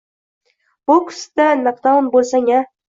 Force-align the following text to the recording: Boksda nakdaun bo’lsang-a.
Boksda 0.93 1.47
nakdaun 1.63 2.13
bo’lsang-a. 2.19 2.67